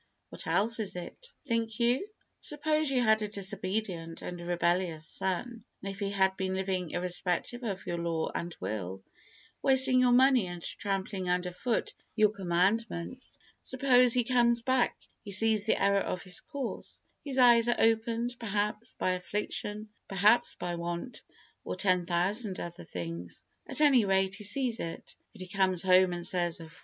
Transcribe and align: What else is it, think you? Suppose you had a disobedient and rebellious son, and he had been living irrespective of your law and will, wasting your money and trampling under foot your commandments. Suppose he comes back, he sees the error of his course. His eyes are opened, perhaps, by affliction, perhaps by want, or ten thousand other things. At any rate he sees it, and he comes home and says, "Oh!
What 0.29 0.47
else 0.47 0.79
is 0.79 0.95
it, 0.95 1.31
think 1.45 1.79
you? 1.79 2.07
Suppose 2.39 2.89
you 2.89 3.03
had 3.03 3.21
a 3.21 3.27
disobedient 3.27 4.23
and 4.23 4.39
rebellious 4.39 5.07
son, 5.07 5.63
and 5.83 5.95
he 5.95 6.09
had 6.09 6.35
been 6.35 6.55
living 6.55 6.89
irrespective 6.89 7.61
of 7.61 7.85
your 7.85 7.99
law 7.99 8.31
and 8.33 8.57
will, 8.59 9.03
wasting 9.61 9.99
your 9.99 10.11
money 10.11 10.47
and 10.47 10.63
trampling 10.63 11.29
under 11.29 11.51
foot 11.53 11.93
your 12.15 12.31
commandments. 12.31 13.37
Suppose 13.61 14.13
he 14.13 14.23
comes 14.23 14.63
back, 14.63 14.97
he 15.23 15.29
sees 15.31 15.67
the 15.67 15.79
error 15.79 15.99
of 16.01 16.23
his 16.23 16.39
course. 16.39 16.99
His 17.23 17.37
eyes 17.37 17.67
are 17.67 17.79
opened, 17.79 18.37
perhaps, 18.39 18.95
by 18.95 19.11
affliction, 19.11 19.89
perhaps 20.07 20.55
by 20.55 20.73
want, 20.77 21.21
or 21.63 21.75
ten 21.75 22.07
thousand 22.07 22.59
other 22.59 22.85
things. 22.85 23.43
At 23.67 23.81
any 23.81 24.05
rate 24.05 24.33
he 24.33 24.45
sees 24.45 24.79
it, 24.79 25.15
and 25.35 25.41
he 25.43 25.47
comes 25.47 25.83
home 25.83 26.11
and 26.11 26.25
says, 26.25 26.59
"Oh! 26.59 26.69